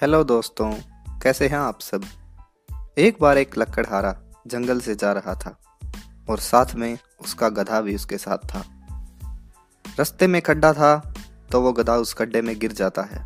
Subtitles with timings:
[0.00, 0.70] Hello दोस्तों,
[1.22, 2.04] कैसे हैं आप सब?
[2.98, 4.14] एक बार एक लकड़हारा
[4.46, 5.56] जंगल से जा रहा था
[6.28, 8.62] और साथ में उसका गधा भी उसके साथ था।
[9.86, 10.96] रास्ते में खड्डा था
[11.50, 13.24] तो वो गधा उस खड्डे में गिर जाता है।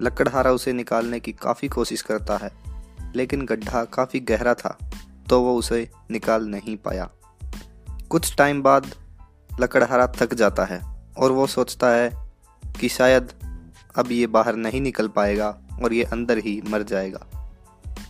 [0.00, 2.50] लकड़हारा उसे निकालने की काफ़ी कोशिश करता है,
[3.16, 4.76] लेकिन गड्ढा काफ़ी गहरा था
[5.28, 7.08] तो वो उसे निकाल नहीं पाया।
[8.10, 8.90] कुछ टाइम बाद
[9.50, 10.80] लकड़हारा थक जाता है
[11.18, 12.10] और वो सोचता है
[12.80, 13.32] कि शायद
[13.96, 17.26] अब ये बाहर नहीं निकल पाएगा। और ये अंदर ही मर जाएगा।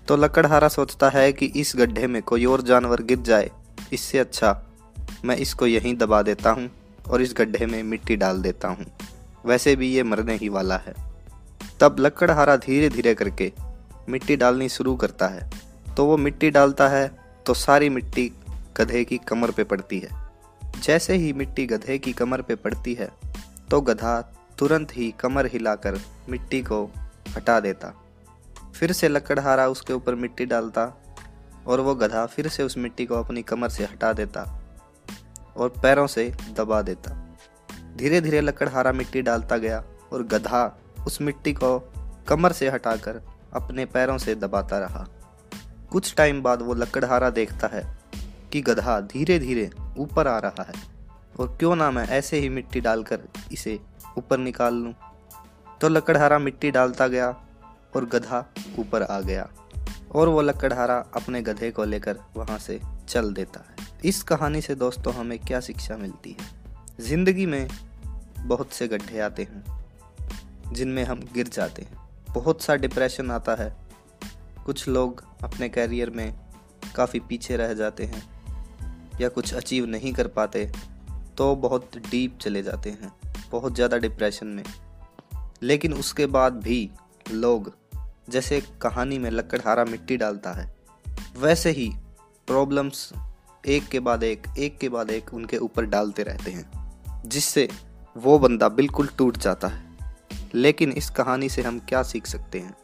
[0.09, 3.51] तो लकड़हारा सोचता है कि इस गड्ढे में कोई और जानवर गिर जाए,
[3.93, 4.57] इससे अच्छा
[5.25, 6.71] मैं इसको यहीं दबा देता हूँ
[7.11, 8.87] और इस गड्ढे में मिट्टी डाल देता हूँ।
[9.47, 10.95] वैसे भी ये मरने ही वाला है।
[11.81, 13.53] तब लकड़हारा धीरे धीरे करके
[14.09, 15.51] मिट्टी डालनी शुरू करता है।
[15.97, 17.11] तो वो मिट्टी डालता है
[17.47, 18.31] तो सारी मिट्टी
[18.79, 20.09] गधे की कमर पे पड़ती है।
[20.83, 23.09] जैसे ही मिट्टी गधे की कमर पे पड़ती है
[23.71, 24.21] तो गधा
[24.59, 25.99] तुरंत ही कमर हिलाकर
[26.29, 26.85] मिट्टी को
[27.37, 27.93] हटा देता।
[28.75, 30.85] फिर से लकड़हारा उसके ऊपर मिट्टी डालता
[31.67, 34.43] और वो गधा फिर से उस मिट्टी को अपनी कमर से हटा देता
[35.57, 37.11] और पैरों से दबा देता।
[37.97, 41.79] धीरे धीरे लकड़हारा मिट्टी डालता गया और गधा उस मिट्टी को
[42.29, 43.21] कमर से हटाकर
[43.53, 45.07] अपने पैरों से दबाता रहा।
[45.91, 47.83] कुछ टाइम बाद वो लकड़हारा देखता है
[48.53, 50.75] कि गधा धीरे धीरे ऊपर आ रहा है
[51.41, 53.21] और क्यों ना मैं ऐसे ही मिट्टी डालकर
[53.53, 53.79] इसे
[54.19, 54.95] ऊपर निकाल लूँ।
[55.81, 57.29] तो लकड़हारा मिट्टी डालता गया
[57.97, 58.45] और गधा
[58.79, 59.49] ऊपर आ गया
[60.13, 64.75] और वो लकड़हारा अपने गधे को लेकर वहाँ से चल देता है। इस कहानी से
[64.75, 66.47] दोस्तों हमें क्या शिक्षा मिलती है?
[67.01, 67.69] ज़िंदगी में
[68.39, 69.65] बहुत से गड्ढे आते हैं,
[70.73, 73.73] जिनमें हम गिर जाते हैं। बहुत सा डिप्रेशन आता है।
[74.67, 76.33] कुछ लोग अपने कैरियर में
[76.97, 78.23] काफ़ी पीछे रह जाते हैं
[79.21, 80.65] या कुछ अचीव नहीं कर पाते
[81.39, 83.13] तो बहुत डीप चले जाते हैं।
[83.51, 84.65] बहुत ज़्यादा डिप्रेशन में।
[85.63, 86.91] लेकिन उसके बाद भी
[87.31, 87.75] लोग
[88.29, 90.77] जैसे कहानी में लकड़हारा मिट्टी डालता है,
[91.39, 91.93] वैसे ही
[92.47, 93.13] प्रॉब्लम्स
[93.67, 96.93] एक के बाद एक एक के बाद एक उनके ऊपर डालते रहते हैं,
[97.27, 97.69] जिससे
[98.17, 99.97] वो बंदा बिल्कुल टूट जाता है।
[100.55, 102.75] लेकिन इस कहानी से हम क्या सीख सकते हैं?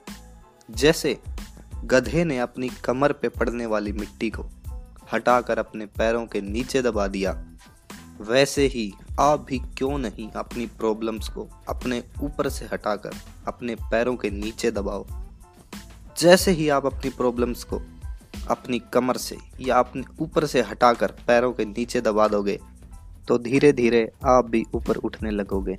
[0.71, 1.21] जैसे
[1.85, 4.47] गधे ने अपनी कमर पे पड़ने वाली मिट्टी को
[5.13, 7.54] हटाकर अपने पैरों के नीचे दबा दिया
[8.21, 13.11] वैसे ही आप भी क्यों नहीं अपनी प्रॉब्लम्स को अपने ऊपर से हटाकर
[13.49, 15.07] अपने पैरों के नीचे दबाओ?
[16.19, 17.81] जैसे ही आप अपनी प्रॉब्लम्स को
[18.51, 22.61] अपनी कमर से या अपने ऊपर से हटाकर पैरों के नीचे दबा दोगे
[23.29, 25.79] तो धीरे धीरे आप भी ऊपर उठने लगोगे।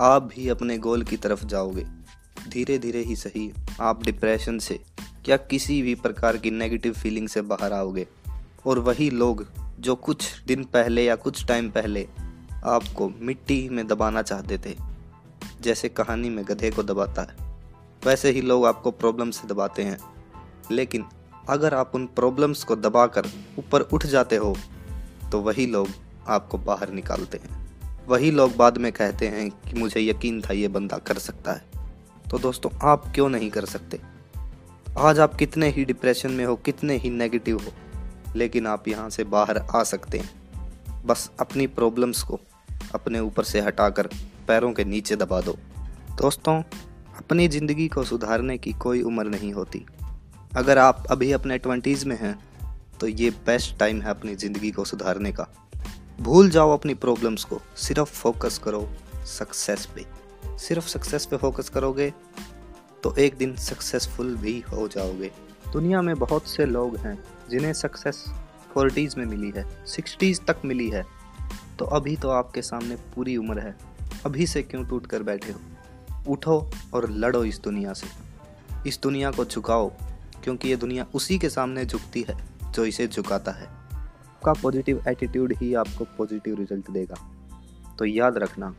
[0.00, 1.86] आप भी अपने गोल की तरफ़ जाओगे।
[2.48, 4.80] धीरे धीरे ही सही आप डिप्रेशन से
[5.28, 8.06] या किसी भी प्रकार की नेगेटिव फीलिंग से बाहर आओगे।
[8.66, 9.46] और वही लोग
[9.80, 12.08] जो कुछ दिन पहले या कुछ टाइम पहले
[12.64, 14.76] आपको मिट्टी में दबाना चाहते थे,
[15.60, 17.54] जैसे कहानी में गधे को दबाता है,
[18.06, 19.98] वैसे ही लोग आपको प्रॉब्लम से दबाते हैं।
[20.70, 21.04] लेकिन
[21.48, 23.26] अगर आप उन प्रॉब्लम्स को दबाकर
[23.58, 24.56] ऊपर उठ जाते हो
[25.32, 25.88] तो वही लोग
[26.28, 27.68] आपको बाहर निकालते हैं।
[28.08, 31.64] वही लोग बाद में कहते हैं कि मुझे यकीन था ये बंदा कर सकता है।
[32.30, 34.00] तो दोस्तों, आप क्यों नहीं कर सकते?
[34.98, 37.72] आज आप कितने ही डिप्रेशन में हो, कितने ही नेगेटिव हो
[38.36, 42.40] लेकिन आप यहाँ से बाहर आ सकते हैं। बस अपनी प्रॉब्लम्स को
[42.94, 44.08] अपने ऊपर से हटाकर
[44.48, 45.56] पैरों के नीचे दबा दो।
[46.12, 46.60] दोस्तों,
[47.18, 49.84] अपनी ज़िंदगी को सुधारने की कोई उम्र नहीं होती।
[50.56, 52.38] अगर आप अभी अपने ट्वेंटीज़ में हैं
[53.00, 55.46] तो ये बेस्ट टाइम है अपनी ज़िंदगी को सुधारने का।
[56.20, 58.88] भूल जाओ अपनी प्रॉब्लम्स को। सिर्फ़ फोकस करो
[59.26, 60.04] सक्सेस पे।
[60.58, 62.12] सिर्फ़ सक्सेस पे फोकस करोगे
[63.02, 65.30] तो एक दिन सक्सेसफुल भी हो जाओगे।
[65.72, 67.18] दुनिया में बहुत से लोग हैं
[67.50, 68.24] जिन्हें सक्सेस
[68.74, 71.04] फोर्टीज़ में मिली है सिक्सटीज़ तक मिली है
[71.78, 73.76] तो अभी तो आपके सामने पूरी उम्र है।
[74.26, 75.60] अभी से क्यों टूट कर बैठे हो?
[76.28, 78.06] उठो और लड़ो इस दुनिया से।
[78.88, 79.88] इस दुनिया को झुकाओ,
[80.44, 82.36] क्योंकि ये दुनिया उसी के सामने झुकती है,
[82.72, 87.14] जो इसे झुकाता है। आपका पॉजिटिव एटीट्यूड ही आपको पॉजिटिव रिज़ल्ट देगा।
[87.98, 88.74] तो याद रखना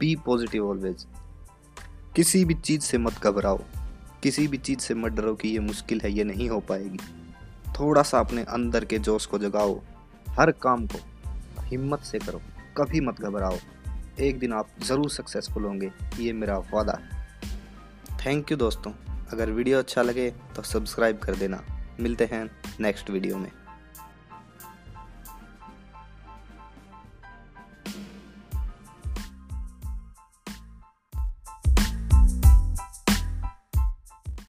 [0.00, 1.06] बी पॉजिटिव ऑलवेज
[2.16, 3.60] किसी भी चीज़ से मत घबराओ।
[4.22, 6.98] किसी भी चीज़ से मत डरो कि ये मुश्किल है, ये नहीं हो पाएगी।
[7.80, 9.80] थोड़ा सा अपने अंदर के जोश को जगाओ।
[10.28, 10.98] हर काम को
[11.60, 12.40] हिम्मत से करो।
[12.76, 13.56] कभी मत घबराओ।
[14.20, 15.90] एक दिन आप ज़रूर सक्सेसफुल होंगे।
[16.20, 17.10] ये मेरा वादा है।
[18.26, 18.92] थैंक यू दोस्तों।
[19.32, 21.62] अगर वीडियो अच्छा लगे तो सब्सक्राइब कर देना।
[22.00, 22.50] मिलते हैं
[22.80, 23.50] नेक्स्ट वीडियो में।